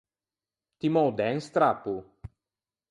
[0.77, 1.93] Ti me ô dæ un strappo?